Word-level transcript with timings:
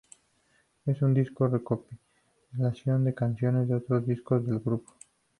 Es 0.87 0.99
un 1.03 1.13
disco 1.13 1.47
recopilación 1.47 3.03
de 3.03 3.13
canciones 3.13 3.67
de 3.67 3.75
otros 3.75 4.03
discos 4.07 4.43
del 4.47 4.57
grupo. 4.57 4.95